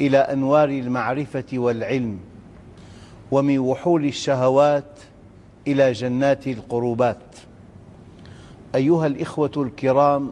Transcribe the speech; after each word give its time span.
إلى 0.00 0.18
أنوار 0.18 0.68
المعرفة 0.68 1.44
والعلم 1.52 2.18
ومن 3.30 3.58
وحول 3.58 4.04
الشهوات 4.04 4.98
إلى 5.66 5.92
جنات 5.92 6.46
القربات. 6.46 7.22
أيها 8.74 9.06
الإخوة 9.06 9.50
الكرام 9.56 10.30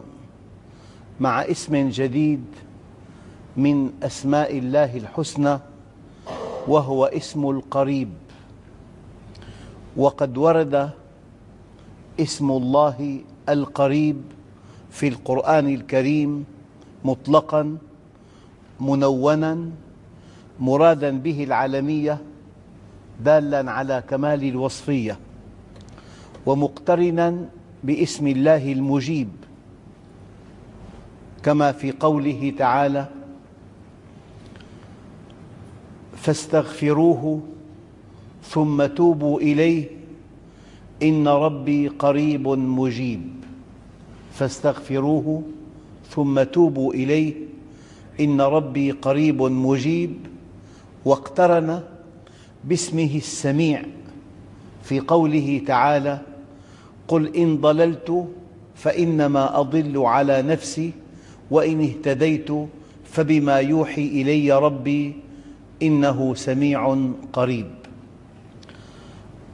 مع 1.19 1.41
اسم 1.41 1.89
جديد 1.89 2.45
من 3.57 3.91
أسماء 4.03 4.57
الله 4.57 4.97
الحسنى 4.97 5.59
وهو 6.67 7.05
اسم 7.05 7.49
القريب 7.49 8.09
وقد 9.97 10.37
ورد 10.37 10.89
اسم 12.19 12.51
الله 12.51 13.19
القريب 13.49 14.21
في 14.91 15.07
القرآن 15.07 15.73
الكريم 15.73 16.45
مطلقاً 17.05 17.77
منونا 18.81 19.69
مرادا 20.59 21.11
به 21.11 21.43
العالمية 21.43 22.17
دالا 23.23 23.71
على 23.71 24.03
كمال 24.09 24.43
الوصفية 24.43 25.17
ومقترنا 26.45 27.45
باسم 27.83 28.27
الله 28.27 28.71
المجيب 28.71 29.29
كما 31.43 31.71
في 31.71 31.91
قوله 31.91 32.53
تعالى 32.57 33.07
فاستغفروه 36.15 37.41
ثم 38.43 38.85
توبوا 38.85 39.39
إليه 39.41 39.89
إن 41.03 41.27
ربي 41.27 41.87
قريب 41.87 42.47
مجيب. 42.47 43.21
فاستغفروه 44.33 45.43
ثم 46.09 46.43
توبوا 46.43 46.93
إليه 46.93 47.50
إن 48.19 48.41
ربي 48.41 48.91
قريب 48.91 49.41
مجيب 49.41 50.13
واقترن 51.05 51.83
باسمه 52.63 53.15
السميع 53.15 53.83
في 54.83 54.99
قوله 54.99 55.61
تعالى 55.67 56.19
قل 57.07 57.35
إن 57.35 57.57
ضللت 57.57 58.27
فإنما 58.75 59.59
أضل 59.59 59.97
على 59.97 60.41
نفسي 60.41 60.91
وإن 61.51 61.81
اهتديت 61.81 62.49
فبما 63.05 63.55
يوحي 63.55 64.05
إلي 64.07 64.51
ربي 64.59 65.15
إنه 65.81 66.35
سميع 66.35 66.97
قريب. 67.33 67.67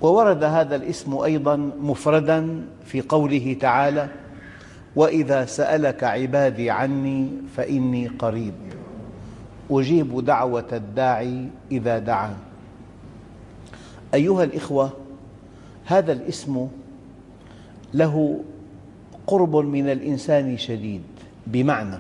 وورد 0.02 0.44
هذا 0.44 0.76
الاسم 0.76 1.18
أيضا 1.18 1.56
مفردا 1.82 2.66
في 2.86 3.02
قوله 3.02 3.58
تعالى 3.60 4.10
وإذا 4.98 5.46
سألك 5.46 6.04
عبادي 6.04 6.70
عني 6.72 7.30
فإني 7.56 8.08
قريب. 8.08 8.54
أجيب 9.72 10.26
دعوة 10.26 10.68
الداعي 10.74 11.48
إذا 11.72 12.00
دعان. 12.00 12.36
أيها 14.14 14.44
الإخوة 14.44 14.90
هذا 15.86 16.12
الاسم 16.12 16.68
له 17.94 18.40
قرب 19.28 19.56
من 19.56 19.90
الإنسان 19.90 20.58
شديد 20.58 21.04
بمعنى 21.48 21.98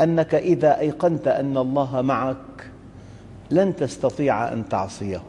أنك 0.00 0.34
إذا 0.34 0.78
أيقنت 0.78 1.28
أن 1.28 1.56
الله 1.56 2.02
معك 2.02 2.70
لن 3.50 3.76
تستطيع 3.76 4.52
أن 4.52 4.68
تعصيه 4.68 5.22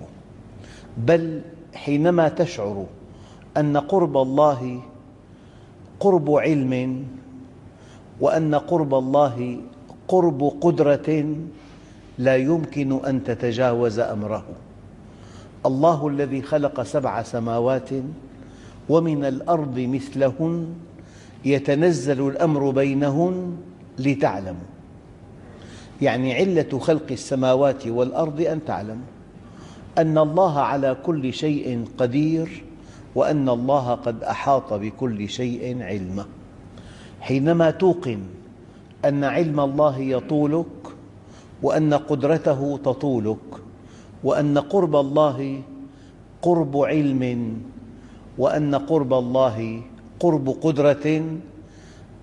بل 0.98 1.42
حينما 1.74 2.30
تشعر 2.30 2.86
أن 3.58 3.78
قرب 3.78 4.18
الله 4.18 4.82
قرب 6.02 6.32
علم 6.32 7.06
وأن 8.20 8.56
قرب 8.56 8.94
الله 8.94 9.58
قرب 10.08 10.42
قدرة 10.62 11.36
لا 12.18 12.36
يمكن 12.36 13.06
أن 13.06 13.24
تتجاوز 13.24 14.00
أمره. 14.00 14.46
الله 15.66 16.08
الذي 16.08 16.42
خلق 16.42 16.82
سبع 16.82 17.24
سماوات 17.24 17.90
ومن 18.90 19.26
الأرض 19.26 19.80
مثلهن 19.80 20.74
يتنزل 21.46 22.28
الأمر 22.28 22.70
بينهن 22.70 23.58
لتعلموا. 24.00 24.70
يعني 26.02 26.34
علة 26.34 26.80
خلق 26.80 27.12
السماوات 27.12 27.88
والأرض 27.88 28.42
أن 28.42 28.66
تعلموا 28.66 29.12
أن 29.98 30.18
الله 30.18 30.60
على 30.60 30.98
كل 31.06 31.34
شيء 31.34 31.86
قدير 31.98 32.64
وأن 33.16 33.50
الله 33.50 33.94
قد 33.94 34.24
أحاط 34.24 34.74
بكل 34.74 35.30
شيء 35.30 35.84
علما 35.84 36.26
حينما 37.22 37.72
توقن 37.72 38.20
أن 39.06 39.24
علم 39.24 39.60
الله 39.60 40.00
يطولك 40.00 40.66
وأن 41.64 41.94
قدرته 41.94 42.80
تطولك 42.84 43.38
وأن 44.24 44.58
قرب 44.58 44.96
الله 44.96 45.62
قرب 46.42 46.78
علم 46.78 47.54
وأن 48.38 48.76
قرب 48.76 49.14
الله 49.14 49.82
قرب 50.20 50.50
قدرة 50.50 51.24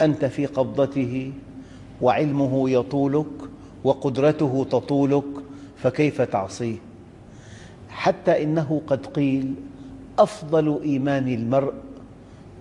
أنت 0.03 0.25
في 0.25 0.47
قبضته 0.47 1.32
وعلمه 2.03 2.70
يطولك 2.70 3.26
وقدرته 3.84 4.66
تطولك 4.70 5.25
فكيف 5.76 6.22
تعصيه؟ 6.22 6.76
حتى 7.88 8.43
إنه 8.43 8.82
قد 8.87 9.06
قيل 9.06 9.55
أفضل 10.19 10.81
إيمان 10.83 11.29
المرء 11.29 11.73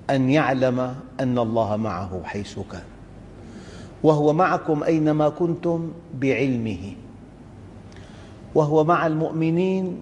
أن 0.09 0.29
يعلم 0.29 0.95
أن 1.19 1.37
الله 1.39 1.75
معه 1.75 2.21
حيث 2.23 2.59
كان. 2.71 2.83
وهو 4.03 4.33
معكم 4.33 4.83
أينما 4.83 5.29
كنتم 5.29 5.91
بعلمه. 6.21 6.93
وهو 8.55 8.83
مع 8.83 9.07
المؤمنين 9.07 9.97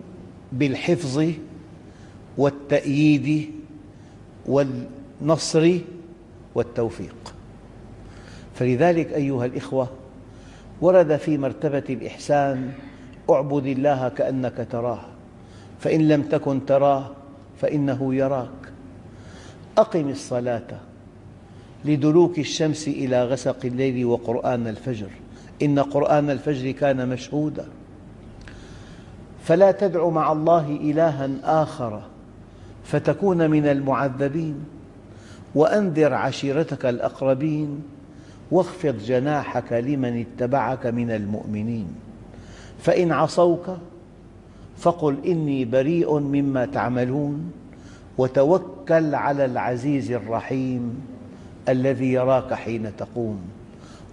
بالحفظ 0.51 1.31
والتأييد 2.37 3.51
والنصر 4.45 5.77
والتوفيق. 6.55 7.15
فلذلك 8.55 9.13
أيها 9.13 9.45
الإخوة 9.45 9.87
ورد 10.81 11.15
في 11.15 11.37
مرتبة 11.37 11.83
الإحسان 11.89 12.71
اعبد 13.29 13.65
الله 13.65 14.09
كأنك 14.09 14.67
تراه 14.71 14.99
فإن 15.79 16.07
لم 16.07 16.21
تكن 16.21 16.65
تراه 16.65 17.11
فإنه 17.65 18.15
يراك. 18.15 18.49
أقم 19.77 20.09
الصلاة 20.09 20.67
لدلوك 21.85 22.39
الشمس 22.39 22.87
إلى 22.87 23.23
غسق 23.23 23.65
الليل 23.65 24.05
وقرآن 24.05 24.67
الفجر. 24.67 25.09
إن 25.61 25.79
قرآن 25.79 26.29
الفجر 26.29 26.71
كان 26.71 27.09
مشهودا. 27.09 27.65
فلا 29.43 29.71
تدع 29.71 30.09
مع 30.09 30.31
الله 30.31 30.67
إلها 30.81 31.29
آخر 31.43 32.01
فتكون 32.83 33.49
من 33.49 33.65
المعذبين. 33.67 34.55
وأنذر 35.55 36.13
عشيرتك 36.13 36.85
الأقربين 36.85 37.81
واخفض 38.51 38.97
جناحك 38.97 39.73
لمن 39.73 40.25
اتبعك 40.25 40.85
من 40.85 41.11
المؤمنين. 41.11 41.87
فإن 42.79 43.11
عصوك 43.11 43.77
فقل 44.77 45.17
إني 45.25 45.65
بريء 45.65 46.19
مما 46.19 46.65
تعملون. 46.65 47.51
وتوكل 48.17 49.15
على 49.15 49.45
العزيز 49.45 50.11
الرحيم 50.11 51.01
الذي 51.69 52.11
يراك 52.13 52.53
حين 52.53 52.91
تقوم 52.97 53.41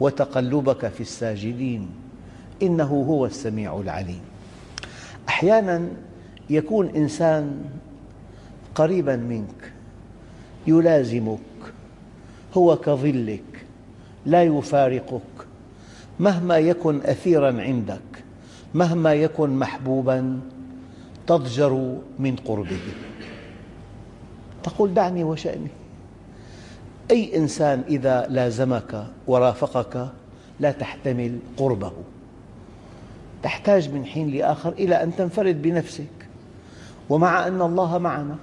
وتقلبك 0.00 0.88
في 0.88 1.00
الساجدين. 1.00 1.88
إنه 2.62 3.04
هو 3.08 3.26
السميع 3.26 3.81
العليم. 3.81 4.20
أحيانا 5.28 5.88
يكون 6.50 6.87
إنسان 6.87 7.64
قريبا 8.75 9.16
منك 9.16 9.72
يلازمك 10.66 11.38
هو 12.54 12.76
كظلك 12.76 13.64
لا 14.26 14.43
يفارقك 14.43 15.46
مهما 16.20 16.58
يكن 16.58 17.00
أثيرا 17.00 17.62
عندك 17.62 18.25
مهما 18.75 19.14
يكن 19.14 19.58
محبوبا 19.58 20.40
تضجر 21.26 21.99
من 22.19 22.37
قربه. 22.37 23.12
تقول 24.62 24.94
دعني 24.94 25.25
وشأني. 25.25 25.69
أي 27.11 27.37
إنسان 27.37 27.82
إذا 27.88 28.26
لازمك 28.31 29.06
ورافقك 29.26 30.09
لا 30.61 30.73
تحتمل 30.73 31.38
قربه. 31.56 31.93
تحتاج 33.43 33.91
من 33.91 34.05
حين 34.05 34.31
لآخر 34.31 34.73
إلى 34.73 35.03
أن 35.03 35.17
تنفرد 35.17 35.62
بنفسك. 35.62 36.29
ومع 37.11 37.47
أن 37.47 37.62
الله 37.62 37.99
معنا 37.99 38.37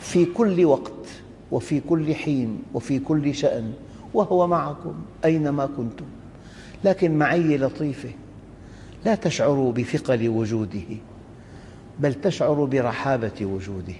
في 0.00 0.24
كل 0.24 0.64
وقت 0.64 0.92
وفي 1.50 1.80
كل 1.80 2.14
حين 2.14 2.62
وفي 2.74 2.98
كل 2.98 3.34
شأن 3.34 3.72
وهو 4.14 4.46
معكم 4.46 4.94
أينما 5.24 5.66
كنتم. 5.66 6.06
لكن 6.84 7.18
معية 7.18 7.56
لطيفة 7.56 8.10
لا 9.04 9.14
تشعروا 9.14 9.72
بثقل 9.72 10.28
وجوده 10.28 10.96
بل 11.98 12.14
تشعر 12.14 12.64
برحابة 12.64 13.32
وجوده. 13.40 13.94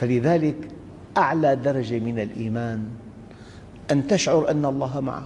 فلذلك 0.00 0.56
أعلى 1.16 1.56
درجة 1.56 1.98
من 1.98 2.18
الإيمان 2.18 2.88
أن 3.90 4.06
تشعر 4.06 4.50
أن 4.50 4.64
الله 4.64 5.00
معك. 5.00 5.24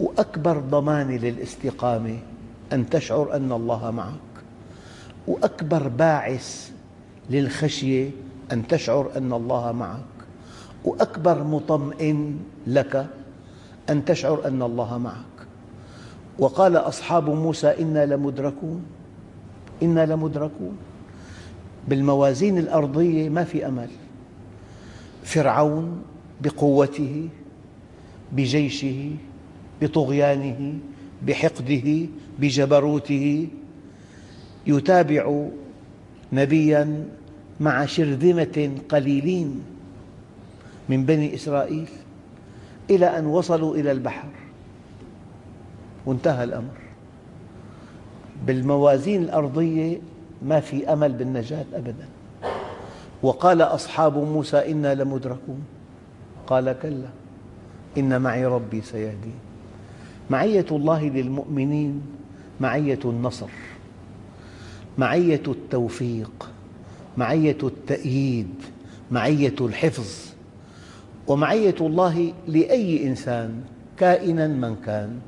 وأكبر 0.00 0.58
ضمان 0.58 1.16
للاستقامة 1.16 2.18
أن 2.72 2.90
تشعر 2.90 3.36
أن 3.36 3.52
الله 3.52 3.90
معك. 3.90 4.34
وأكبر 5.26 5.88
باعث 5.88 6.70
للخشية 7.30 8.10
أن 8.52 8.66
تشعر 8.66 9.10
أن 9.16 9.32
الله 9.32 9.72
معك. 9.72 10.16
وأكبر 10.84 11.44
مطمئن 11.44 12.38
لك 12.66 13.06
أن 13.90 14.04
تشعر 14.04 14.46
أن 14.46 14.62
الله 14.62 14.98
معك. 14.98 15.36
وقال 16.38 16.76
أصحاب 16.76 17.30
موسى 17.30 17.82
إنا 17.82 18.06
لمدركون. 18.06 18.84
إنا 19.82 20.06
لمدركون. 20.06 20.76
بالموازين 21.88 22.58
الأرضية 22.58 23.28
ما 23.28 23.44
في 23.44 23.66
أمل. 23.66 23.88
فرعون 25.24 26.02
بقوته 26.40 27.28
بجيشه 28.32 29.10
بطغيانه 29.82 30.74
بحقده 31.26 32.06
بجبروته 32.38 33.48
يتابع 34.66 35.46
نبياً 36.32 37.04
مع 37.60 37.86
شرذمة 37.86 38.70
قليلين 38.88 39.62
من 40.88 41.04
بني 41.04 41.34
إسرائيل 41.34 41.88
إلى 42.90 43.18
أن 43.18 43.26
وصلوا 43.26 43.76
إلى 43.76 43.92
البحر. 43.92 44.28
وانتهى 46.06 46.44
الأمر. 46.44 46.76
بالموازين 48.46 49.22
الأرضية 49.22 49.98
ما 50.42 50.60
في 50.60 50.92
أمل 50.92 51.12
بالنجاة 51.12 51.64
أبداً. 51.74 52.06
وقال 53.22 53.62
أصحاب 53.62 54.18
موسى 54.18 54.72
إنا 54.72 54.94
لمدركون. 54.94 55.64
قال 56.46 56.76
كلا 56.82 57.08
إن 57.98 58.20
معي 58.20 58.46
ربي 58.46 58.82
سيهدين 58.82 59.34
معية 60.30 60.66
الله 60.70 61.08
للمؤمنين 61.08 62.02
معية 62.60 62.98
النصر 63.04 63.48
معية 64.98 65.42
التوفيق 65.48 66.50
معية 67.16 67.56
التأييد 67.62 68.54
معية 69.10 69.54
الحفظ 69.60 70.34
ومعية 71.26 71.74
الله 71.80 72.32
لأي 72.48 73.06
إنسان 73.06 73.62
كائناً 73.98 74.46
من 74.46 74.76
كان 74.86 75.20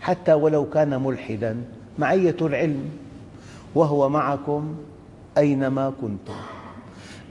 حتى 0.00 0.32
ولو 0.32 0.70
كان 0.70 1.02
ملحداً 1.02 1.56
معية 1.98 2.36
العلم. 2.40 2.90
وهو 3.76 4.08
معكم 4.08 4.74
أينما 5.38 5.92
كنتم. 6.00 6.34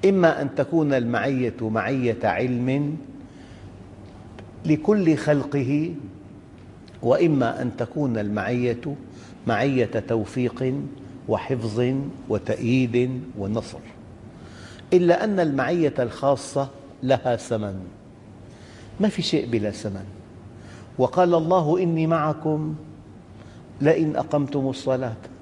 إما 0.05 0.41
أن 0.41 0.55
تكون 0.55 0.93
المعية 0.93 1.57
معية 1.61 2.17
علم 2.23 2.97
لكل 4.65 5.17
خلقه 5.17 5.93
وإما 7.01 7.61
أن 7.61 7.77
تكون 7.77 8.17
المعية 8.17 8.95
معية 9.47 9.85
توفيق 9.85 10.73
وحفظ 11.27 11.95
وتأييد 12.29 13.21
ونصر. 13.37 13.79
إلا 14.93 15.23
أن 15.23 15.39
المعية 15.39 15.93
الخاصة 15.99 16.69
لها 17.03 17.35
ثمن. 17.35 17.79
ما 18.99 19.09
في 19.09 19.21
شيء 19.21 19.49
بلا 19.49 19.71
ثمن. 19.71 20.05
وقال 20.97 21.33
الله 21.33 21.79
إني 21.83 22.07
معكم 22.07 22.75
لئن 23.81 24.15
أقمتم 24.15 24.67
الصلاة. 24.67 25.34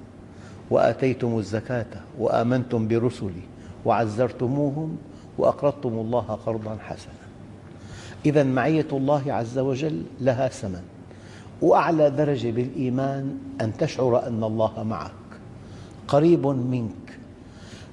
وآتيتم 0.73 1.37
الزكاة 1.37 1.85
وآمنتم 2.19 2.87
برسلي 2.87 3.45
وعزرتموهم 3.85 4.97
وأقرضتم 5.37 5.89
الله 5.89 6.39
قرضا 6.45 6.77
حسنا. 6.81 7.23
إذا 8.25 8.43
معية 8.43 8.87
الله 8.91 9.33
عز 9.33 9.59
وجل 9.59 10.03
لها 10.21 10.47
ثمن 10.47 10.81
وأعلى 11.61 12.09
درجة 12.09 12.51
بالإيمان 12.51 13.37
أن 13.61 13.77
تشعر 13.77 14.27
أن 14.27 14.43
الله 14.43 14.83
معك 14.83 15.11
قريب 16.07 16.47
منك 16.47 17.19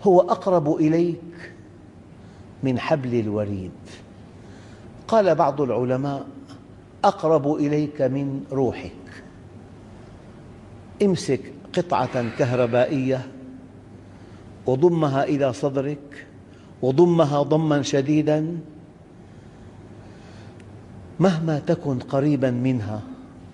هو 0.03 0.21
أقرب 0.21 0.77
إليك 0.77 1.53
من 2.63 2.79
حبل 2.79 3.21
الوريد. 3.21 3.71
قال 5.09 5.35
بعض 5.35 5.61
العلماء 5.61 6.27
أقرب 7.05 7.55
إليك 7.55 8.03
من 8.03 8.45
روحك. 8.53 8.93
امسك 11.03 11.53
قطعة 11.77 12.37
كهربائية 12.39 13.27
وضمها 14.67 15.25
إلى 15.25 15.53
صدرك 15.53 16.27
وضمها 16.83 17.43
ضما 17.43 17.83
شديدا 17.83 18.59
مهما 21.21 21.59
تكن 21.59 21.99
قريبا 21.99 22.51
منها 22.51 23.03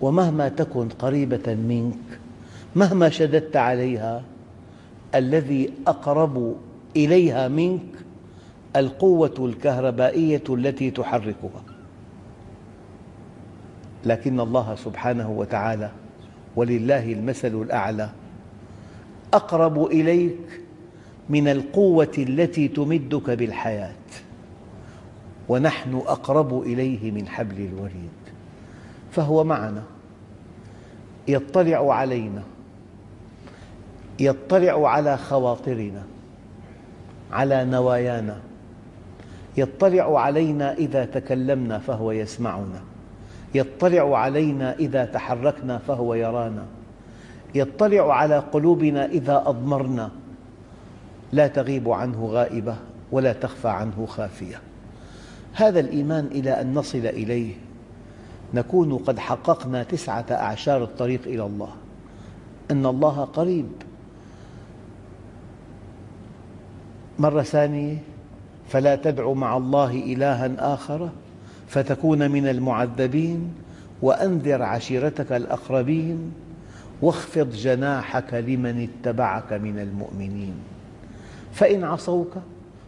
ومهما 0.01 0.49
تكن 0.49 0.89
قريبة 0.89 1.53
منك 1.53 2.19
مهما 2.75 3.09
شددت 3.09 3.55
عليها 3.55 4.23
الذي 5.15 5.73
أقرب 5.87 6.55
إليها 6.95 7.47
منك 7.47 7.81
القوة 8.75 9.33
الكهربائية 9.39 10.43
التي 10.49 10.91
تحركها. 10.91 11.63
لكن 14.05 14.39
الله 14.39 14.75
سبحانه 14.75 15.29
وتعالى 15.29 15.91
ولله 16.57 17.13
المثل 17.13 17.61
الأعلى. 17.61 18.09
أقرب 19.33 19.85
إليك 19.85 20.61
من 21.29 21.47
القوة 21.47 22.11
التي 22.17 22.67
تمدك 22.67 23.29
بالحياة 23.29 23.93
ونحن 25.49 25.95
أقرب 25.95 26.61
إليه 26.61 27.11
من 27.11 27.27
حبل 27.27 27.65
الوريد. 27.65 28.17
فهو 29.11 29.43
معنا. 29.43 29.83
يطلع 31.27 31.93
علينا. 31.93 32.43
يطلع 34.19 34.89
على 34.89 35.17
خواطرنا. 35.17 36.03
على 37.31 37.65
نوايانا. 37.65 38.37
يطلع 39.57 40.21
علينا 40.21 40.73
إذا 40.73 41.05
تكلمنا 41.05 41.79
فهو 41.79 42.11
يسمعنا. 42.11 42.81
يطلع 43.55 44.17
علينا 44.17 44.73
إذا 44.73 45.05
تحركنا 45.05 45.77
فهو 45.77 46.13
يرانا. 46.13 46.65
يطلع 47.55 48.13
على 48.13 48.37
قلوبنا 48.37 49.05
إذا 49.05 49.43
أضمرنا. 49.45 50.09
لا 51.31 51.47
تغيب 51.47 51.89
عنه 51.89 52.25
غائبة 52.25 52.75
ولا 53.11 53.33
تخفى 53.33 53.67
عنه 53.67 54.05
خافية. 54.05 54.61
هذا 55.53 55.79
الإيمان 55.79 56.25
إلى 56.25 56.61
أن 56.61 56.73
نصل 56.73 56.97
إليه. 56.97 57.53
نكون 58.53 58.97
قد 58.97 59.19
حققنا 59.19 59.83
تسعة 59.83 60.25
أعشار 60.31 60.83
الطريق 60.83 61.21
إلى 61.25 61.45
الله. 61.45 61.71
أن 62.71 62.85
الله 62.85 63.25
قريب. 63.25 63.71
مرة 67.19 67.41
ثانية 67.41 67.97
فلا 68.69 68.95
تدع 68.95 69.31
مع 69.31 69.57
الله 69.57 69.91
إلها 69.91 70.73
آخر. 70.73 71.09
فتكون 71.67 72.31
من 72.31 72.47
المعذبين 72.47 73.53
وأنذر 74.01 74.63
عشيرتك 74.63 75.31
الأقربين 75.31 76.31
واخفض 77.01 77.51
جناحك 77.51 78.33
لمن 78.33 78.89
اتبعك 78.89 79.53
من 79.53 79.79
المؤمنين. 79.79 80.53
فإن 81.53 81.83
عصوك 81.83 82.33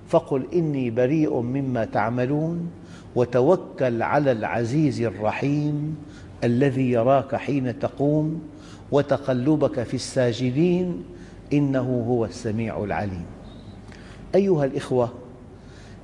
فقل 0.07 0.45
إني 0.53 0.89
بريء 0.89 1.39
مما 1.39 1.86
تعملون 1.86 2.71
وتوكل 3.15 4.01
على 4.01 4.31
العزيز 4.31 5.01
الرحيم 5.01 5.98
الذي 6.43 6.91
يراك 6.91 7.36
حين 7.36 7.79
تقوم 7.79 8.41
وتقلبك 8.91 9.83
في 9.83 9.93
الساجدين 9.93 11.03
إنه 11.53 12.05
هو 12.07 12.25
السميع 12.25 12.83
العليم. 12.83 13.25
أيها 14.36 14.65
الإخوة 14.65 15.13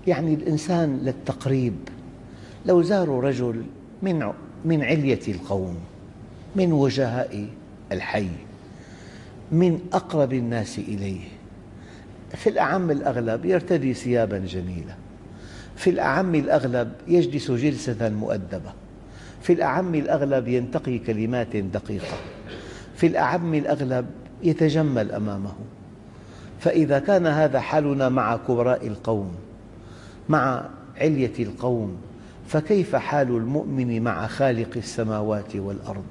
يعني 0.08 0.34
الإنسان 0.34 1.00
للتقريب 1.04 1.74
لو 2.66 2.82
زاروا 2.82 3.22
رجل 3.22 3.64
من 4.02 4.32
من 4.66 4.84
علية 4.84 5.20
القوم 5.28 5.76
من 6.56 6.74
وجهاء 6.74 7.48
الحي 7.92 8.28
من 9.52 9.80
أقرب 9.94 10.34
الناس 10.34 10.80
إليه 10.80 11.22
في 12.34 12.50
الأعم 12.50 12.92
الأغلب 12.92 13.46
يرتدي 13.46 13.94
ثيابا 13.94 14.38
جميلة 14.38 14.96
في 15.76 15.90
الأعم 15.90 16.36
الأغلب 16.36 16.92
يجلس 17.08 17.52
جلسة 17.52 18.10
مؤدبة 18.10 18.74
في 19.42 19.54
الأعم 19.54 19.96
الأغلب 19.96 20.48
ينتقي 20.48 21.00
كلمات 21.00 21.56
دقيقة 21.56 22.18
في 22.96 23.08
الأعم 23.08 23.54
الأغلب 23.54 24.06
يتجمل 24.44 25.12
أمامه. 25.12 25.54
فإذا 26.60 27.00
كان 27.00 27.28
هذا 27.28 27.60
حالنا 27.60 28.10
مع 28.10 28.38
كبراء 28.48 28.88
القوم 28.88 29.36
مع 30.30 30.70
علية 30.98 31.44
القوم 31.44 31.98
فكيف 32.48 32.96
حال 32.96 33.28
المؤمن 33.28 34.02
مع 34.02 34.28
خالق 34.28 34.70
السماوات 34.76 35.56
والأرض؟ 35.56 36.04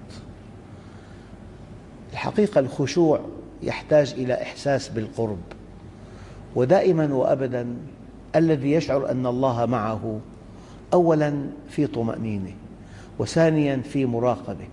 الحقيقة 2.12 2.58
الخشوع 2.58 3.20
يحتاج 3.62 4.14
إلى 4.18 4.42
إحساس 4.42 4.88
بالقرب 4.88 5.38
ودائما 6.56 7.14
وأبدا 7.14 7.66
الذي 8.36 8.72
يشعر 8.72 9.10
أن 9.10 9.26
الله 9.26 9.66
معه 9.66 10.20
أولا 10.92 11.46
في 11.68 11.86
طمأنينة 11.86 12.52
وثانيا 13.18 13.76
في 13.76 14.06
مراقبة. 14.06 14.68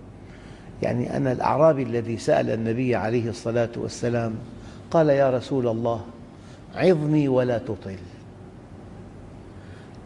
يعني 0.82 1.16
أنا 1.16 1.32
الأعرابي 1.32 1.82
الذي 1.82 2.18
سأل 2.18 2.50
النبي 2.50 2.96
عليه 2.96 3.28
الصلاة 3.28 3.68
والسلام 3.76 4.34
قال 4.90 5.08
يا 5.08 5.30
رسول 5.30 5.68
الله 5.68 6.00
عظني 6.74 7.28
ولا 7.28 7.58
تطل. 7.58 7.96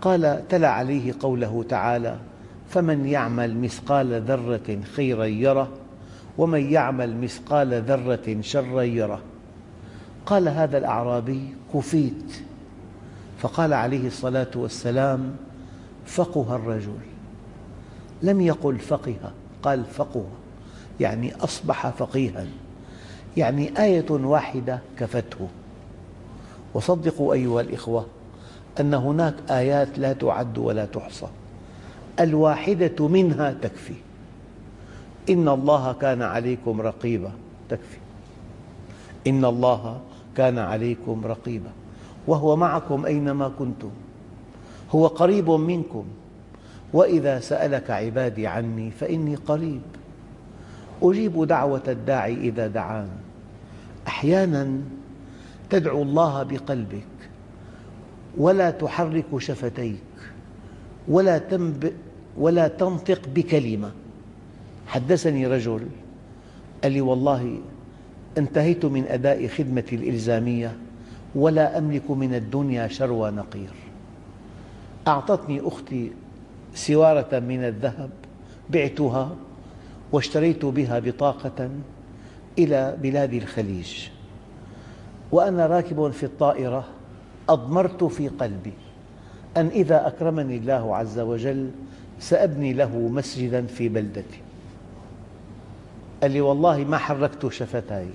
قال 0.00 0.42
تلا 0.48 0.68
عليه 0.68 1.14
قوله 1.20 1.64
تعالى 1.68 2.16
فمن 2.68 3.06
يعمل 3.06 3.56
مثقال 3.56 4.22
ذرة 4.22 4.80
خيرا 4.94 5.24
يره 5.24 5.68
ومن 6.38 6.72
يعمل 6.72 7.16
مثقال 7.16 7.82
ذرة 7.82 8.40
شرا 8.40 8.82
يره. 8.82 9.20
قال 10.26 10.48
هذا 10.48 10.78
الأعرابي 10.78 11.54
كفيت 11.74 12.32
فقال 13.38 13.72
عليه 13.72 14.06
الصلاة 14.06 14.50
والسلام 14.54 15.36
فقه 16.06 16.56
الرجل. 16.56 16.98
لم 18.22 18.40
يقل 18.40 18.78
فقه 18.78 19.32
قال 19.62 19.84
فقه 19.84 20.24
يعني 21.00 21.34
أصبح 21.34 21.90
فقيها 21.90 22.46
يعني 23.36 23.82
آية 23.82 24.10
واحدة 24.10 24.80
كفته. 24.98 25.48
وصدقوا 26.74 27.34
أيها 27.34 27.60
الإخوة 27.60 28.06
أن 28.80 28.94
هناك 28.94 29.34
آيات 29.50 29.98
لا 29.98 30.12
تعد 30.12 30.58
ولا 30.58 30.84
تحصى. 30.84 31.26
الواحدة 32.20 33.08
منها 33.08 33.52
تكفي. 33.52 33.94
إن 35.30 35.48
الله 35.48 35.92
كان 35.92 36.22
عليكم 36.22 36.80
رقيبا. 36.80 37.30
تكفي. 37.68 37.98
إن 39.26 39.44
الله 39.44 40.00
كان 40.36 40.58
عليكم 40.58 41.22
رقيبا. 41.24 41.70
وهو 42.26 42.56
معكم 42.56 43.06
أينما 43.06 43.50
كنتم. 43.58 43.90
هو 44.90 45.06
قريب 45.06 45.50
منكم. 45.50 46.04
وإذا 46.92 47.40
سألك 47.40 47.90
عبادي 47.90 48.46
عني 48.46 48.90
فإني 48.90 49.34
قريب. 49.34 49.82
أجيب 51.02 51.44
دعوة 51.44 51.82
الداعي 51.88 52.34
إذا 52.34 52.66
دعان. 52.66 53.08
أحيانا 54.06 54.80
تدعو 55.70 56.02
الله 56.02 56.42
بقلبك. 56.42 57.15
ولا 58.36 58.70
تحرك 58.70 59.38
شفتيك 59.38 59.96
ولا, 61.08 61.40
ولا 62.38 62.68
تنطق 62.68 63.20
بكلمة. 63.34 63.90
حدثني 64.86 65.46
رجل 65.46 65.86
قال 66.82 66.92
لي 66.92 67.00
والله 67.00 67.58
انتهيت 68.38 68.84
من 68.84 69.04
أداء 69.08 69.46
خدمتي 69.46 69.96
الإلزامية 69.96 70.76
ولا 71.34 71.78
أملك 71.78 72.10
من 72.10 72.34
الدنيا 72.34 72.88
شروى 72.88 73.30
نقير. 73.30 73.74
أعطتني 75.08 75.60
أختي 75.64 76.12
سوارة 76.74 77.38
من 77.38 77.64
الذهب 77.64 78.10
بعتها 78.70 79.36
واشتريت 80.12 80.64
بها 80.64 80.98
بطاقة 80.98 81.70
إلى 82.58 82.96
بلاد 83.02 83.34
الخليج. 83.34 84.08
وأنا 85.32 85.66
راكب 85.66 86.10
في 86.10 86.26
الطائرة 86.26 86.84
أضمرت 87.48 88.04
في 88.04 88.28
قلبي 88.28 88.72
أن 89.56 89.66
إذا 89.66 90.06
أكرمني 90.06 90.56
الله 90.56 90.96
عز 90.96 91.18
وجل 91.18 91.70
سأبني 92.20 92.72
له 92.72 92.98
مسجدا 92.98 93.66
في 93.66 93.88
بلدتي. 93.88 94.40
قال 96.22 96.30
لي 96.30 96.40
والله 96.40 96.84
ما 96.84 96.98
حركت 96.98 97.48
شفتاي 97.48 98.08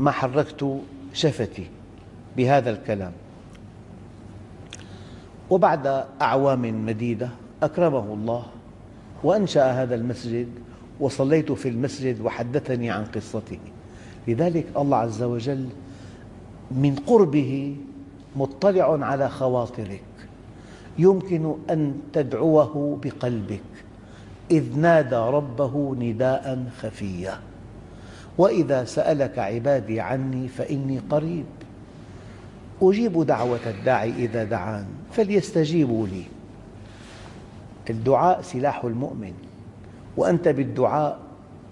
ما 0.00 0.10
حركت 0.10 0.80
شفتي 1.12 1.66
بهذا 2.36 2.70
الكلام. 2.70 3.12
وبعد 5.50 6.04
أعوام 6.22 6.86
مديدة 6.86 7.28
أكرمه 7.62 8.14
الله 8.14 8.46
وأنشأ 9.24 9.82
هذا 9.82 9.94
المسجد 9.94 10.48
وصليت 11.00 11.52
في 11.52 11.68
المسجد 11.68 12.20
وحدثني 12.20 12.90
عن 12.90 13.04
قصته. 13.04 13.58
لذلك 14.28 14.66
الله 14.76 14.96
عز 14.96 15.22
وجل 15.22 15.68
من 16.70 16.94
قربه 17.06 17.76
مطلع 18.36 19.04
على 19.06 19.28
خواطرك. 19.28 20.02
يمكن 20.98 21.54
أن 21.70 22.00
تدعوه 22.12 22.98
بقلبك. 23.02 23.60
إذ 24.50 24.78
نادى 24.78 25.16
ربه 25.16 25.96
نداء 25.98 26.64
خفيا 26.80 27.38
وإذا 28.38 28.84
سألك 28.84 29.38
عبادي 29.38 30.00
عني 30.00 30.48
فإني 30.48 31.00
قريب. 31.10 31.44
أجيب 32.82 33.22
دعوة 33.26 33.60
الداعي 33.66 34.10
إذا 34.10 34.44
دعان 34.44 34.86
فليستجيبوا 35.12 36.06
لي. 36.06 36.24
الدعاء 37.90 38.42
سلاح 38.42 38.84
المؤمن 38.84 39.32
وأنت 40.16 40.48
بالدعاء 40.48 41.18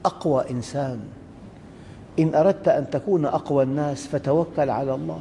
أقوى 0.05 0.51
إنسان. 0.51 1.01
إن 2.19 2.35
أردت 2.35 2.69
أن 2.69 2.91
تكون 2.91 3.25
أقوى 3.25 3.63
الناس 3.63 4.07
فتوكل 4.07 4.71
على 4.71 4.95
الله. 4.95 5.21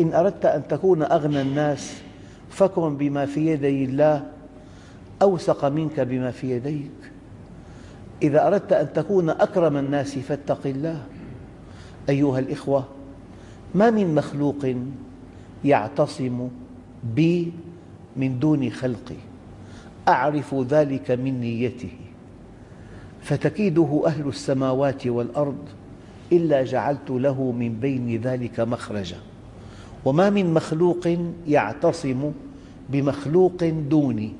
إن 0.00 0.12
أردت 0.14 0.46
أن 0.46 0.68
تكون 0.68 1.02
أغنى 1.02 1.40
الناس 1.40 2.02
فكن 2.50 2.96
بما 2.96 3.26
في 3.26 3.46
يدي 3.46 3.84
الله 3.84 4.26
أوثق 5.22 5.64
منك 5.64 6.00
بما 6.00 6.30
في 6.30 6.50
يديك. 6.50 6.90
إذا 8.22 8.46
أردت 8.46 8.72
أن 8.72 8.92
تكون 8.92 9.30
أكرم 9.30 9.76
الناس 9.76 10.18
فاتق 10.18 10.66
الله. 10.66 11.02
أيها 12.08 12.38
الإخوة 12.38 12.84
ما 13.74 13.90
من 13.90 14.14
مخلوق 14.14 14.74
يعتصم 15.64 16.48
بي 17.14 17.52
من 18.16 18.38
دون 18.38 18.70
خلقي. 18.70 19.20
أعرف 20.08 20.54
ذلك 20.54 21.10
من 21.10 21.40
نيته. 21.40 21.92
فتكيده 23.22 24.02
أهل 24.06 24.28
السماوات 24.28 25.06
والأرض. 25.06 25.68
إلا 26.32 26.64
جعلت 26.64 27.10
له 27.10 27.52
من 27.52 27.80
بين 27.80 28.20
ذلك 28.20 28.60
مخرجا. 28.60 29.16
وما 30.04 30.30
من 30.30 30.54
مخلوق 30.54 31.08
يعتصم 31.48 32.32
بمخلوق 32.88 33.64
دوني. 33.90 34.32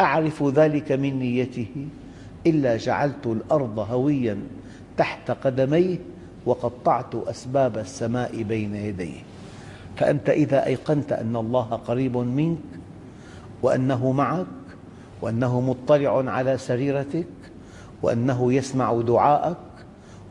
أعرف 0.00 0.42
ذلك 0.42 0.92
من 0.92 1.18
نيته؟ 1.18 1.86
إلا 2.46 2.76
جعلت 2.76 3.26
الأرض 3.26 3.78
هويا 3.78 4.38
تحت 4.96 5.30
قدميه 5.30 5.98
وقطعت 6.46 7.14
أسباب 7.14 7.78
السماء 7.78 8.42
بين 8.42 8.74
يديه. 8.74 9.20
فأنت 9.96 10.30
إذا 10.30 10.66
أيقنت 10.66 11.12
أن 11.12 11.36
الله 11.36 11.62
قريب 11.62 12.16
منك 12.16 12.58
وأنه 13.62 14.12
معك 14.12 14.46
وأنه 15.22 15.60
مطلع 15.60 16.30
على 16.30 16.58
سريرتك 16.58 17.26
وأنه 18.02 18.52
يسمع 18.52 19.00
دعاءك 19.00 19.56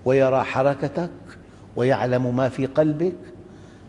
ويرى 0.06 0.44
حركتك 0.44 1.10
ويعلم 1.76 2.36
ما 2.36 2.50
في 2.50 2.66
قلبك 2.66 3.16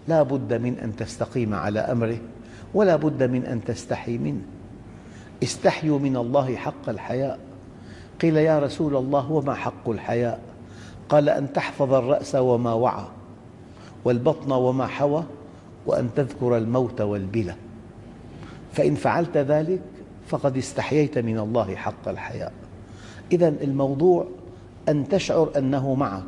لا 0.08 0.22
بد 0.22 0.54
من 0.54 0.78
أن 0.78 0.96
تستقيم 0.96 1.54
على 1.54 1.80
أمره 1.80 2.18
ولا 2.74 2.96
بد 2.96 3.22
من 3.22 3.44
أن 3.44 3.64
تستحي 3.64 4.18
منه. 4.18 4.42
استحيوا 5.42 5.98
من 5.98 6.16
الله 6.16 6.56
حق 6.56 6.88
الحياء. 6.88 7.38
قيل 8.22 8.36
يا 8.36 8.58
رسول 8.58 8.96
الله 8.96 9.32
وما 9.32 9.54
حق 9.54 9.88
الحياء؟ 9.88 10.40
قال 11.08 11.28
أن 11.28 11.52
تحفظ 11.52 11.94
الرأس 11.94 12.34
وما 12.34 12.72
وعى 12.72 13.04
والبطن 14.04 14.52
وما 14.52 14.86
حوى 14.86 15.24
وأن 15.86 16.08
تذكر 16.16 16.56
الموت 16.56 17.00
والبلى 17.00 17.54
فإن 18.72 18.94
فعلت 18.94 19.36
ذلك 19.36 19.80
فقد 20.28 20.56
استحييت 20.56 21.18
من 21.18 21.38
الله 21.38 21.74
حق 21.74 22.08
الحياء. 22.08 22.52
إذا 23.32 23.48
الموضوع 23.48 24.26
أن 24.88 25.08
تشعر 25.08 25.50
أنه 25.56 25.94
معك. 25.94 26.22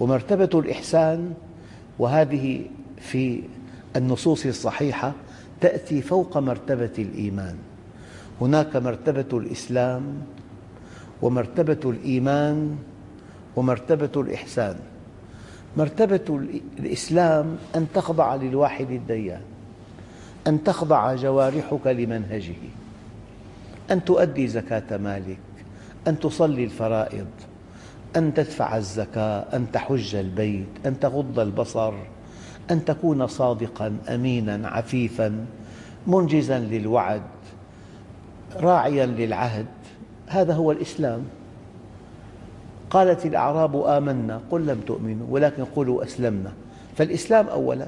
ومرتبة 0.00 0.60
الإحسان 0.60 1.34
وهذه 1.98 2.64
في 2.98 3.42
النصوص 3.96 4.46
الصحيحة 4.46 5.12
تأتي 5.60 6.02
فوق 6.02 6.38
مرتبة 6.38 6.92
الإيمان. 6.98 7.56
هناك 8.40 8.76
مرتبة 8.76 9.38
الإسلام 9.38 10.02
ومرتبة 11.22 11.90
الإيمان 11.90 12.76
ومرتبة 13.56 14.20
الإحسان. 14.20 14.76
مرتبة 15.76 16.40
الإسلام 16.78 17.56
أن 17.76 17.86
تخضع 17.94 18.34
للواحد 18.34 18.90
الديان 18.90 19.40
أن 20.46 20.64
تخضع 20.64 21.14
جوارحك 21.14 21.86
لمنهجه 21.86 22.62
أن 23.90 24.04
تؤدي 24.04 24.48
زكاة 24.48 24.96
مالك 24.96 25.38
أن 26.08 26.18
تصلي 26.18 26.64
الفرائض. 26.64 27.26
أن 28.16 28.34
تدفع 28.34 28.76
الزكاة 28.76 29.44
أن 29.52 29.66
تحج 29.72 30.14
البيت 30.14 30.68
أن 30.86 31.00
تغض 31.00 31.38
البصر 31.38 31.92
أن 32.70 32.84
تكون 32.84 33.26
صادقا 33.26 33.96
أمينا 34.08 34.68
عفيفا 34.68 35.46
منجزا 36.06 36.58
للوعد 36.58 37.22
راعيا 38.56 39.06
للعهد. 39.06 39.66
هذا 40.26 40.54
هو 40.54 40.72
الإسلام. 40.72 41.22
قالت 42.90 43.26
الأعراب 43.26 43.76
آمنا 43.76 44.40
قل 44.50 44.66
لم 44.66 44.80
تؤمنوا 44.80 45.26
ولكن 45.30 45.64
قولوا 45.64 46.04
أسلمنا. 46.04 46.52
فالإسلام 46.96 47.46
أولا. 47.46 47.86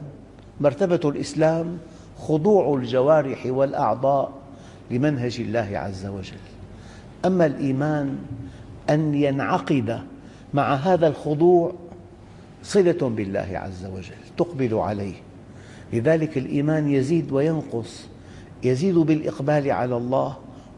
مرتبة 0.60 1.10
الإسلام 1.10 1.78
خضوع 2.18 2.76
الجوارح 2.76 3.46
والأعضاء 3.46 4.32
لمنهج 4.90 5.40
الله 5.40 5.78
عز 5.78 6.06
وجل. 6.06 6.44
أما 7.24 7.46
الإيمان 7.46 8.18
أن 8.90 9.14
ينعقد 9.14 10.00
مع 10.54 10.74
هذا 10.74 11.06
الخضوع 11.06 11.72
صلة 12.62 13.08
بالله 13.08 13.48
عز 13.52 13.86
وجل 13.86 14.14
تقبل 14.36 14.74
عليه. 14.74 15.14
لذلك 15.92 16.38
الإيمان 16.38 16.90
يزيد 16.90 17.32
وينقص 17.32 18.06
يزيد 18.62 18.94
بالإقبال 18.94 19.70
على 19.70 19.96
الله 19.96 20.36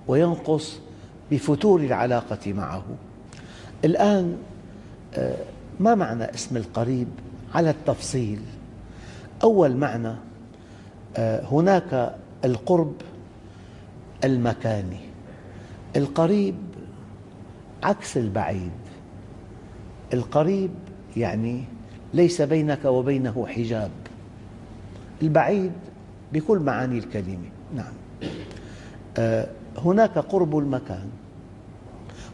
وينقص 0.09 0.79
بفتور 1.31 1.81
العلاقة 1.81 2.53
معه. 2.53 2.85
الآن 3.85 4.37
آه، 5.15 5.37
ما 5.81 5.95
معنى 5.95 6.25
اسم 6.25 6.57
القريب 6.57 7.09
على 7.55 7.71
التفصيل؟ 7.71 8.41
أول 9.43 9.77
معنى 9.77 10.15
آه، 11.17 11.45
هناك 11.45 12.15
القرب 12.45 12.95
المكاني. 14.25 15.01
القريب 15.97 16.55
عكس 17.83 18.17
البعيد. 18.17 18.86
القريب 20.13 20.71
يعني 21.17 21.65
ليس 22.15 22.43
بينك 22.43 22.85
وبينه 22.85 23.47
حجاب. 23.47 23.91
البعيد 25.23 25.73
بكل 26.33 26.59
معاني 26.59 26.99
الكلمة. 26.99 27.51
نعم. 27.75 27.93
آه، 29.19 29.49
هناك 29.79 30.19
قرب 30.19 30.59
المكان. 30.59 31.09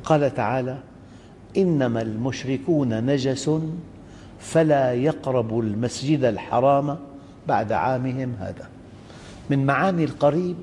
قال 0.05 0.35
تعالى 0.35 0.79
إنما 1.57 2.03
المشركون 2.03 3.07
نجس 3.07 3.51
فلا 4.39 4.93
يقربوا 4.93 5.63
المسجد 5.63 6.25
الحرام 6.25 6.99
بعد 7.49 7.73
عامهم 7.73 8.35
هذا. 8.41 8.69
من 9.51 9.67
معاني 9.67 10.05
القريب 10.05 10.57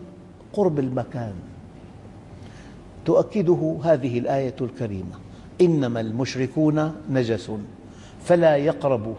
قرب 0.53 0.79
المكان. 0.79 1.33
تؤكده 3.05 3.77
هذه 3.83 4.19
الآية 4.19 4.55
الكريمة. 4.61 5.28
إنما 5.61 5.99
المشركون 5.99 6.93
نجس. 7.09 7.51
فلا 8.23 8.55
يقربوا 8.55 9.15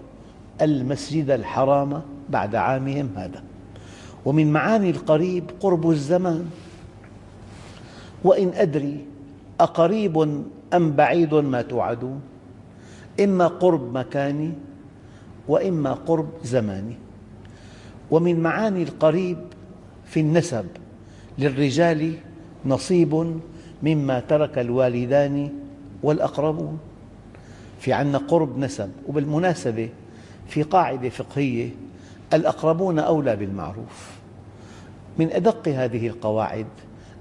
المسجد 0.62 1.30
الحرام 1.30 2.02
بعد 2.28 2.54
عامهم 2.54 3.08
هذا. 3.16 3.42
ومن 4.24 4.52
معاني 4.52 4.90
القريب 4.90 5.44
قرب 5.60 5.90
الزمان. 5.90 6.50
وإن 8.24 8.52
أدري 8.54 9.04
أقريب 9.60 10.42
أم 10.74 10.92
بعيد 10.92 11.34
ما 11.34 11.62
توعدون. 11.62 12.20
إما 13.20 13.46
قرب 13.46 13.96
مكاني 13.96 14.52
وإما 15.48 15.92
قرب 15.92 16.28
زماني. 16.44 16.94
ومن 18.10 18.40
معاني 18.40 18.82
القريب 18.82 19.38
في 20.06 20.20
النسب 20.20 20.66
للرجال 21.38 22.14
نصيب 22.66 23.40
مما 23.82 24.20
ترك 24.20 24.58
الوالدان 24.58 25.50
والأقربون. 26.02 26.78
في 27.80 27.92
عندنا 27.92 28.18
قرب 28.18 28.58
نسب 28.58 28.90
وبالمناسبة 29.08 29.88
في 30.48 30.62
قاعدة 30.62 31.08
فقهية 31.08 31.70
الأقربون 32.32 32.98
أولى 32.98 33.36
بالمعروف. 33.36 34.10
من 35.18 35.30
أدق 35.32 35.68
هذه 35.68 36.06
القواعد 36.06 36.66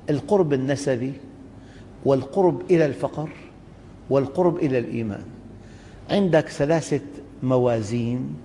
القرب 0.09 0.53
النسبي 0.53 1.13
والقرب 2.05 2.61
إلى 2.71 2.85
الفقر 2.85 3.29
والقرب 4.09 4.57
إلى 4.57 4.77
الإيمان. 4.77 5.23
عندك 6.09 6.47
ثلاثة 6.47 7.01
موازين 7.43 8.35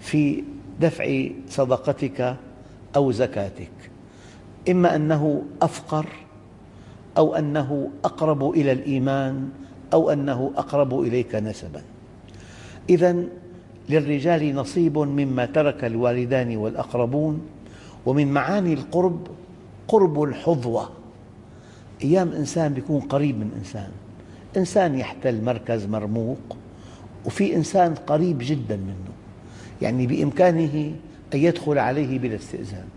في 0.00 0.44
دفع 0.80 1.26
صدقتك 1.48 2.36
أو 2.96 3.12
زكاتك. 3.12 3.70
إما 4.70 4.96
أنه 4.96 5.42
أفقر 5.62 6.06
أو 7.18 7.34
أنه 7.34 7.90
أقرب 8.04 8.50
إلى 8.50 8.72
الإيمان 8.72 9.48
أو 9.92 10.10
أنه 10.10 10.52
أقرب 10.56 11.00
إليك 11.00 11.34
نسبا. 11.34 11.82
إذا 12.90 13.24
للرجال 13.88 14.54
نصيب 14.54 14.98
مما 14.98 15.46
ترك 15.46 15.84
الوالدان 15.84 16.56
والأقربون 16.56 17.40
ومن 18.06 18.32
معاني 18.32 18.72
القرب 18.72 19.26
قرب 19.88 20.22
الحظوة. 20.22 20.90
أيام 22.04 22.32
إنسان 22.32 22.76
يكون 22.76 23.00
قريب 23.00 23.38
من 23.38 23.50
إنسان. 23.58 23.90
إنسان 24.56 24.98
يحتل 24.98 25.44
مركز 25.44 25.86
مرموق 25.86 26.56
وفي 27.24 27.56
إنسان 27.56 27.94
قريب 27.94 28.38
جدا 28.40 28.76
منه. 28.76 29.12
يعني 29.82 30.06
بإمكانه 30.06 30.94
أن 31.34 31.38
يدخل 31.38 31.78
عليه 31.78 32.18
بلا 32.18 32.36
استئذان. 32.36 32.88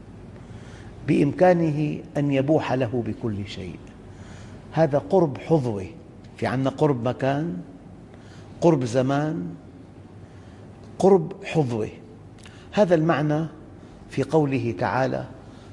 بإمكانه 1.07 1.99
أن 2.17 2.31
يبوح 2.31 2.73
له 2.73 3.03
بكل 3.07 3.47
شيء. 3.47 3.79
هذا 4.71 4.97
قرب 4.97 5.37
حظوة. 5.37 5.85
في 6.37 6.47
عندنا 6.47 6.69
قرب 6.69 7.07
مكان 7.07 7.57
قرب 8.61 8.85
زمان 8.85 9.55
قرب 10.99 11.33
حظوة. 11.43 11.89
هذا 12.71 12.95
المعنى 12.95 13.45
في 14.09 14.23
قوله 14.23 14.75
تعالى 14.79 15.25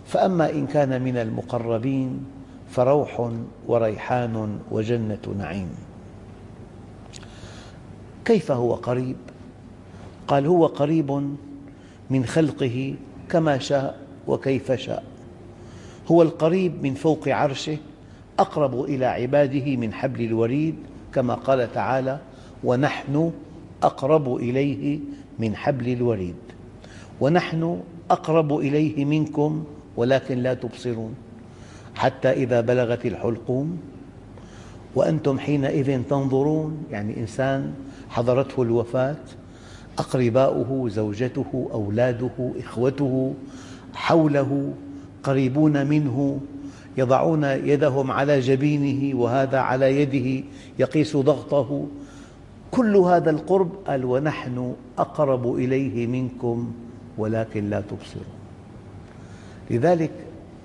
فأما 0.06 0.50
إن 0.50 0.66
كان 0.66 1.02
من 1.02 1.16
المقربين 1.16 2.24
فروح 2.70 3.30
وريحان 3.66 4.58
وجنة 4.70 5.34
نعيم. 5.38 5.70
كيف 8.24 8.52
هو 8.52 8.74
قريب؟ 8.74 9.16
قال 10.28 10.46
هو 10.46 10.66
قريب 10.66 11.36
من 12.10 12.26
خلقه 12.26 12.94
كما 13.28 13.58
شاء 13.58 14.00
وكيف 14.26 14.72
شاء. 14.72 15.04
هو 16.10 16.22
القريب 16.22 16.82
من 16.82 16.94
فوق 16.94 17.28
عرشه 17.28 17.78
أقرب 18.42 18.84
إلى 18.84 19.06
عباده 19.06 19.76
من 19.76 19.92
حبل 19.92 20.24
الوريد 20.24 20.74
كما 21.14 21.34
قال 21.34 21.72
تعالى 21.72 22.18
ونحن 22.64 23.32
أقرب 23.82 24.36
إليه 24.36 24.98
من 25.38 25.56
حبل 25.56 25.88
الوريد. 25.88 26.34
ونحن 27.20 27.80
أقرب 28.10 28.58
إليه 28.58 29.04
منكم 29.04 29.64
ولكن 29.96 30.38
لا 30.38 30.54
تبصرون. 30.54 31.14
حتى 31.94 32.30
إذا 32.30 32.60
بلغت 32.60 33.06
الحلقوم 33.06 33.78
وأنتم 34.94 35.38
حينئذ 35.38 36.02
تنظرون 36.10 36.84
يعني 36.90 37.20
إنسان 37.20 37.72
حضرته 38.10 38.62
الوفاة 38.62 39.16
أقرباؤه 39.98 40.88
زوجته 40.88 41.68
أولاده 41.72 42.52
إخوته 42.58 43.34
حوله 43.94 44.72
قريبون 45.22 45.86
منه 45.86 46.40
يضعون 46.96 47.44
يدهم 47.44 48.10
على 48.10 48.40
جبينه 48.40 49.20
وهذا 49.20 49.58
على 49.58 50.00
يده 50.02 50.44
يقيس 50.78 51.16
ضغطه. 51.16 51.86
كل 52.70 52.96
هذا 52.96 53.30
القرب 53.30 53.70
قال 53.86 54.04
ونحن 54.04 54.74
أقرب 54.98 55.54
إليه 55.54 56.06
منكم 56.06 56.72
ولكن 57.18 57.70
لا 57.70 57.80
تبصرون. 57.80 58.34
لذلك 59.70 60.10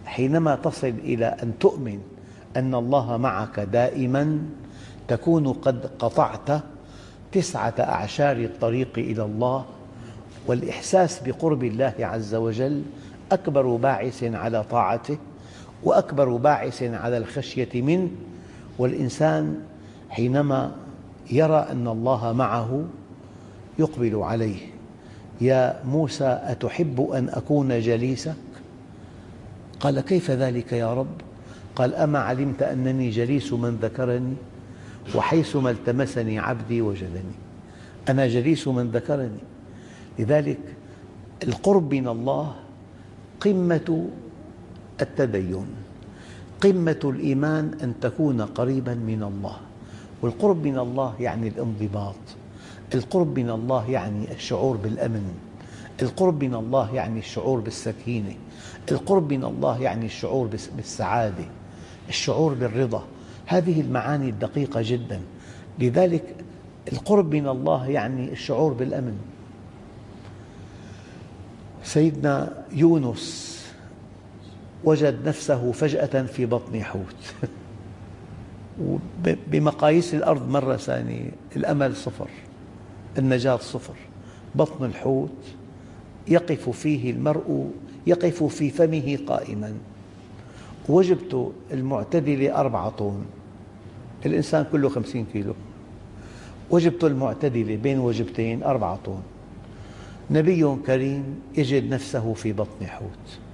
حينما 0.06 0.56
تصل 0.56 0.94
إلى 1.04 1.26
أن 1.26 1.54
تؤمن 1.60 2.00
أن 2.58 2.76
الله 2.76 3.18
معك 3.18 3.60
دائما 3.60 4.40
تكون 5.08 5.54
قد 5.54 5.90
قطعت 6.00 6.63
تسعة 7.32 7.74
أعشار 7.80 8.38
الطريق 8.38 8.90
إلى 8.98 9.24
الله 9.24 9.66
والإحساس 10.48 11.20
بقرب 11.20 11.63
الله 11.63 11.94
عز 12.00 12.36
وجل 12.36 12.84
أكبر 13.32 13.76
باعث 13.76 14.24
على 14.24 14.63
طاعته. 14.63 15.18
وأكبر 15.84 16.36
باعث 16.36 16.84
على 16.84 17.18
الخشية 17.18 17.82
منه 17.82 18.10
والإنسان 18.80 19.60
حينما 20.10 20.72
يرى 21.32 21.68
أن 21.72 21.88
الله 21.88 22.34
معه 22.34 22.86
يقبل 23.80 24.16
عليه 24.16 24.58
يا 25.42 25.80
موسى 25.86 26.40
أتحب 26.44 27.02
أن 27.12 27.30
أكون 27.30 27.80
جليسك؟ 27.80 28.36
قال 29.80 30.00
كيف 30.00 30.32
ذلك 30.32 30.74
يا 30.74 30.94
رب؟ 30.94 31.22
قال 31.76 31.96
أما 31.96 32.20
علمت 32.20 32.63
أنني 32.63 33.10
جليس 33.10 33.54
من 33.54 33.78
ذكرني 33.82 34.34
وحيثما 35.16 35.72
التمسني 35.72 36.40
عبدي 36.40 36.82
وجدني 36.82 37.38
أنا 38.10 38.28
جليس 38.28 38.68
من 38.68 38.92
ذكرني 38.92 39.40
لذلك 40.20 40.60
القرب 41.44 41.94
من 41.94 42.08
الله 42.08 42.56
قمة 43.42 44.08
التدين. 45.02 45.66
قمة 46.62 47.00
الإيمان 47.04 47.72
أن 47.84 47.94
تكون 48.02 48.42
قريبا 48.42 48.94
من 48.94 49.24
الله. 49.24 49.58
والقرب 50.22 50.68
من 50.68 50.80
الله 50.80 51.14
يعني 51.20 51.48
الانضباط. 51.48 52.16
القرب 52.96 53.40
من 53.40 53.50
الله 53.50 53.90
يعني 53.90 54.32
الشعور 54.32 54.78
بالأمن. 54.78 55.34
القرب 56.02 56.44
من 56.44 56.56
الله 56.56 56.96
يعني 56.96 57.20
الشعور 57.20 57.60
بالسكينة. 57.60 58.36
القرب 58.92 59.34
من 59.34 59.44
الله 59.44 59.82
يعني 59.82 60.06
الشعور 60.06 60.50
بالسعادة. 60.76 61.46
الشعور 62.10 62.54
بالرضا. 62.54 63.04
هذه 63.46 63.82
المعاني 63.82 64.30
الدقيقة 64.30 64.82
جدا. 64.84 65.22
لذلك 65.80 66.36
القرب 66.94 67.36
من 67.36 67.48
الله 67.48 67.88
يعني 67.88 68.32
الشعور 68.32 68.74
بالأمن. 68.74 69.18
سيدنا 71.84 72.64
يونس 72.72 73.57
وجد 74.88 75.28
نفسه 75.28 75.71
فجأة 75.71 76.23
في 76.23 76.45
بطن 76.45 76.84
حوت. 76.84 77.34
بمقاييس 79.52 80.13
الأرض 80.13 80.50
مرة 80.50 80.76
ثانية 80.76 81.32
الأمل 81.56 81.95
صفر 81.95 82.28
النجاة 83.17 83.58
صفر. 83.58 83.93
بطن 84.56 84.86
الحوت 84.86 85.38
يقف 86.28 86.69
فيه 86.69 87.12
المرء 87.12 87.71
يقف 88.08 88.43
في 88.43 88.69
فمه 88.69 89.19
قائما. 89.28 89.73
وجبته 90.89 91.52
المعتدلة 91.71 92.56
أربعة 92.56 92.89
طن. 92.89 93.26
الإنسان 94.26 94.65
كله 94.71 94.89
خمسين 94.89 95.26
كيلو. 95.34 95.54
وجبته 96.69 97.08
المعتدلة 97.08 97.76
بين 97.76 98.00
وجبتين 98.00 98.63
أربعة 98.63 99.00
طن. 99.06 99.19
نبي 100.32 100.76
كريم 100.86 101.41
يجد 101.58 101.89
نفسه 101.89 102.34
في 102.34 102.54
بطن 102.54 102.86
حوت. 102.86 103.47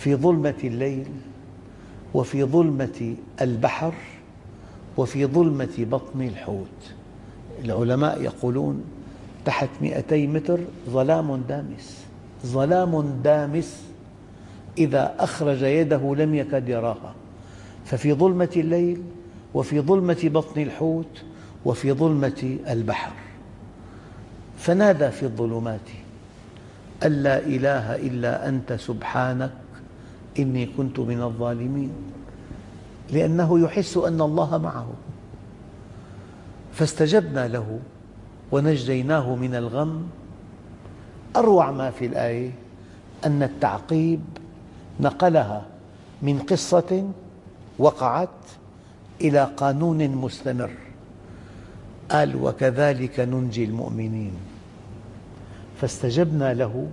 في 0.00 0.14
ظلمة 0.16 0.54
الليل 0.64 1.06
وفي 2.14 2.44
ظلمة 2.44 3.14
البحر 3.40 3.94
وفي 4.96 5.26
ظلمة 5.26 5.74
بطن 5.78 6.22
الحوت. 6.22 6.80
العلماء 7.64 8.22
يقولون 8.22 8.84
تحت 9.44 9.68
مئتي 9.80 10.26
متر 10.26 10.60
ظلام 10.90 11.36
دامس 11.36 12.04
ظلام 12.46 13.20
دامس. 13.24 13.82
إذا 14.78 15.14
أخرج 15.18 15.62
يده 15.62 16.14
لم 16.14 16.34
يكد 16.34 16.68
يراها. 16.68 17.14
ففي 17.84 18.12
ظلمة 18.12 18.50
الليل 18.56 19.02
وفي 19.54 19.80
ظلمة 19.80 20.20
بطن 20.24 20.62
الحوت 20.62 21.22
وفي 21.64 21.92
ظلمة 21.92 22.58
البحر. 22.70 23.12
فنادى 24.58 25.10
في 25.10 25.22
الظلمات 25.22 25.88
أن 27.04 27.12
لا 27.12 27.38
إله 27.38 27.96
إلا 27.96 28.48
أنت 28.48 28.72
سبحانك 28.72 29.50
إني 30.38 30.66
كنت 30.66 31.00
من 31.00 31.22
الظالمين 31.22 31.90
لأنه 33.12 33.60
يحس 33.60 33.96
أن 33.96 34.20
الله 34.20 34.58
معه. 34.58 34.86
فاستجبنا 36.72 37.48
له 37.48 37.80
ونجيناه 38.52 39.34
من 39.34 39.54
الغم. 39.54 40.08
أروع 41.36 41.70
ما 41.70 41.90
في 41.90 42.06
الآية 42.06 42.50
أن 43.26 43.42
التعقيب 43.42 44.20
نقلها 45.00 45.62
من 46.22 46.38
قصة 46.38 47.08
وقعت 47.78 48.28
إلى 49.20 49.44
قانون 49.56 50.08
مستمر. 50.08 50.70
قال 52.10 52.36
وكذلك 52.36 53.20
ننجي 53.20 53.64
المؤمنين. 53.64 54.32
فاستجبنا 55.80 56.54
له 56.54 56.88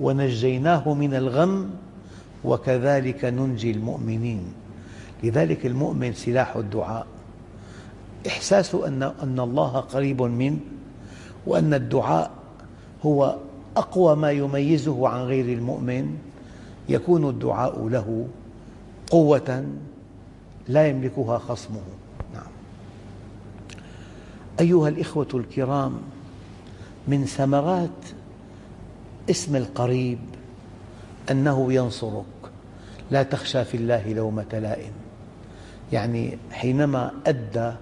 ونجيناه 0.00 0.94
من 0.94 1.14
الغم 1.14 1.70
وكذلك 2.44 3.24
ننجي 3.24 3.70
المؤمنين. 3.70 4.44
لذلك 5.22 5.66
المؤمن 5.66 6.12
سلاح 6.12 6.56
الدعاء. 6.56 7.06
إحساسه 8.26 8.88
أن, 8.88 9.02
أن 9.02 9.40
الله 9.40 9.80
قريب 9.80 10.22
منه 10.22 10.58
وأن 11.46 11.74
الدعاء 11.74 12.30
هو 13.06 13.36
أقوى 13.76 14.16
ما 14.16 14.30
يميزه 14.30 15.08
عن 15.08 15.20
غير 15.20 15.58
المؤمن. 15.58 16.18
يكون 16.88 17.28
الدعاء 17.28 17.88
له 17.88 18.26
قوة 19.10 19.64
لا 20.68 20.88
يملكها 20.88 21.38
خصمه. 21.38 21.82
نعم. 22.34 22.52
أيها 24.60 24.88
الإخوة 24.88 25.28
الكرام 25.34 25.98
من 27.08 27.24
ثمرات 27.24 27.90
اسم 29.30 29.56
القريب 29.56 30.18
أنه 31.30 31.72
ينصرك. 31.72 32.24
لا 33.10 33.22
تخشى 33.22 33.64
في 33.64 33.76
الله 33.76 34.12
لومة 34.12 34.46
لائم 34.52 34.92
يعني 35.92 36.38
حينما 36.50 37.12
أدى 37.26 37.72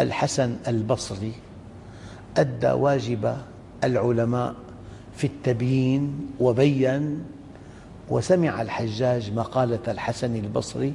الحسن 0.00 0.56
البصري 0.68 1.32
أدى 2.36 2.70
واجب 2.70 3.36
العلماء 3.84 4.54
في 5.16 5.26
التبيين 5.26 6.26
وبين 6.40 7.24
وسمع 8.10 8.62
الحجاج 8.62 9.32
مقالة 9.32 9.78
الحسن 9.88 10.36
البصري 10.36 10.94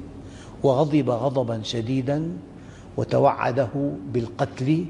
وغضب 0.64 1.10
غضبا 1.10 1.62
شديدا 1.64 2.32
وتوعده 2.98 3.92
بالقتل 4.14 4.86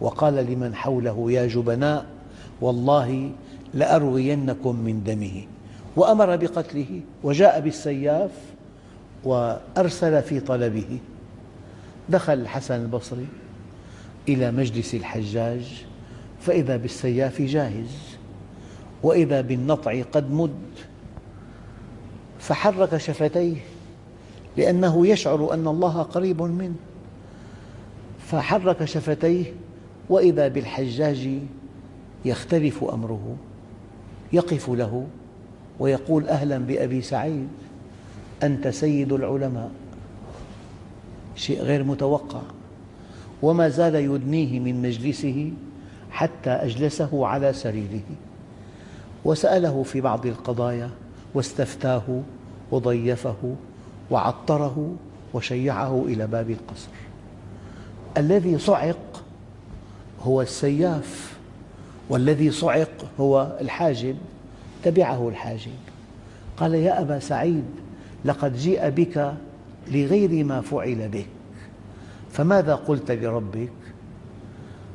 وقال 0.00 0.34
لمن 0.34 0.74
حوله 0.74 1.32
يا 1.32 1.46
جبناء 1.46 2.06
والله 2.60 3.30
لأروينكم 3.74 4.76
من 4.76 5.02
دمه. 5.04 5.55
وأمر 5.96 6.36
بقتله 6.36 7.00
وجاء 7.22 7.60
بالسياف 7.60 8.30
وأرسل 9.24 10.22
في 10.22 10.40
طلبه. 10.40 10.98
دخل 12.08 12.32
الحسن 12.32 12.74
البصري 12.74 13.26
إلى 14.28 14.50
مجلس 14.50 14.94
الحجاج 14.94 15.84
فإذا 16.40 16.76
بالسياف 16.76 17.42
جاهز 17.42 18.16
وإذا 19.02 19.40
بالنطع 19.40 20.02
قد 20.12 20.30
مد. 20.30 20.50
فحرك 22.38 22.96
شفتيه 22.96 23.56
لأنه 24.56 25.06
يشعر 25.06 25.54
أن 25.54 25.68
الله 25.68 26.02
قريب 26.02 26.42
منه. 26.42 26.74
فحرك 28.26 28.84
شفتيه 28.84 29.52
وإذا 30.10 30.48
بالحجاج 30.48 31.38
يختلف 32.24 32.84
أمره 32.84 33.36
يقف 34.32 34.70
له 34.70 35.06
ويقول 35.80 36.28
أهلا 36.28 36.58
بأبي 36.58 37.02
سعيد 37.02 37.48
أنت 38.42 38.68
سيد 38.68 39.12
العلماء. 39.12 39.70
شيء 41.36 41.62
غير 41.62 41.84
متوقع. 41.84 42.42
وما 43.42 43.68
زال 43.68 43.94
يدنيه 43.94 44.60
من 44.60 44.82
مجلسه 44.82 45.52
حتى 46.10 46.50
أجلسه 46.50 47.26
على 47.26 47.52
سريره. 47.52 48.00
وسأله 49.24 49.82
في 49.82 50.00
بعض 50.00 50.26
القضايا 50.26 50.90
واستفتاه 51.34 52.22
وضيفه 52.70 53.54
وعطره 54.10 54.94
وشيعه 55.34 56.04
إلى 56.06 56.26
باب 56.26 56.50
القصر. 56.50 56.88
الذي 58.16 58.58
صعق 58.58 59.22
هو 60.22 60.42
السياف 60.42 61.36
والذي 62.08 62.50
صعق 62.50 63.04
هو 63.20 63.56
الحاجب. 63.60 64.16
تبعه 64.86 65.28
الحاجب. 65.28 65.72
قال 66.56 66.74
يا 66.74 67.00
أبا 67.00 67.18
سعيد 67.18 67.64
لقد 68.24 68.56
جيء 68.56 68.88
بك 68.88 69.34
لغير 69.90 70.44
ما 70.44 70.60
فعل 70.60 71.08
بك 71.08 71.26
فماذا 72.30 72.74
قلت 72.74 73.10
لربك؟ 73.10 73.72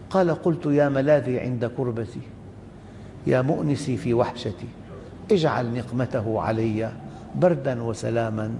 قال 0.09 0.31
قلت 0.31 0.65
يا 0.65 0.89
ملاذي 0.89 1.39
عند 1.39 1.65
كربتي 1.65 2.19
يا 3.27 3.41
مؤنسي 3.41 3.97
في 3.97 4.13
وحشتي 4.13 4.67
اجعل 5.31 5.73
نقمته 5.73 6.41
علي 6.41 6.91
بردا 7.35 7.83
وسلاما 7.83 8.55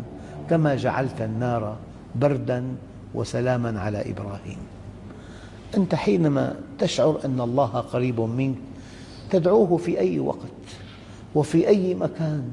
كما 0.50 0.76
جعلت 0.76 1.22
النار 1.22 1.78
بردا 2.16 2.64
وسلاما 3.14 3.80
على 3.80 4.12
إبراهيم. 4.12 4.58
أنت 5.78 5.96
حينما 5.96 6.56
تشعر 6.80 7.20
أن 7.26 7.42
الله 7.42 7.66
قريب 7.66 8.20
منك 8.20 8.58
تدعوه 9.30 9.78
في 9.78 10.00
أي 10.00 10.20
وقت. 10.20 10.52
وفي 11.36 11.68
أي 11.68 11.96
مكان 11.96 12.52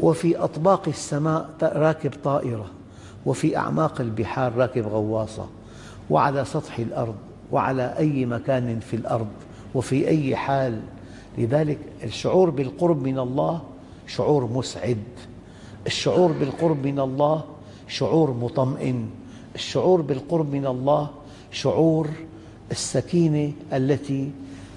وفي 0.00 0.36
أطباق 0.36 0.88
السماء 0.88 1.50
راكب 1.62 2.12
طائرة 2.24 2.66
وفي 3.26 3.56
أعماق 3.56 4.00
البحار 4.00 4.54
راكب 4.54 4.86
غواصة 4.86 5.46
وعلى 6.10 6.44
سطح 6.44 6.78
الأرض 6.78 7.14
وعلى 7.52 7.94
أي 7.98 8.26
مكان 8.26 8.80
في 8.80 8.96
الأرض 8.96 9.28
وفي 9.74 10.08
أي 10.08 10.36
حال. 10.36 10.80
لذلك 11.38 11.78
الشعور 12.04 12.50
بالقرب 12.50 13.02
من 13.02 13.18
الله 13.18 13.62
شعور 14.06 14.46
مسعد. 14.46 14.98
الشعور 15.86 16.32
بالقرب 16.32 16.86
من 16.86 17.00
الله 17.00 17.44
شعور 17.88 18.30
مطمئن. 18.30 19.08
الشعور 19.54 20.00
بالقرب 20.00 20.52
من 20.52 20.66
الله 20.66 21.10
شعور 21.52 22.08
السكينة 22.70 23.52
التي 23.72 24.30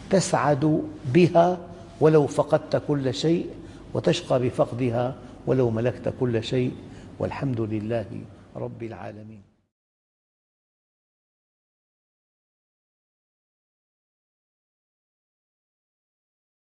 تسعد 0.09 0.83
بها 1.13 1.57
ولو 2.01 2.27
فقدت 2.27 2.83
كل 2.87 3.13
شيء 3.13 3.49
وتشقى 3.93 4.39
بفقدها 4.39 5.15
ولو 5.47 5.69
ملكت 5.69 6.13
كل 6.19 6.43
شيء 6.43 6.71
والحمد 7.19 7.61
لله 7.61 8.05
رب 8.55 8.83
العالمين. 8.83 9.46